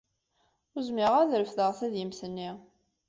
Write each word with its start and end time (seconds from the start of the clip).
Ur 0.73 0.81
zmireɣ 0.87 1.13
ara 1.21 1.27
ad 1.29 1.37
refdeɣ 1.41 1.71
tadimt-nni. 1.79 2.49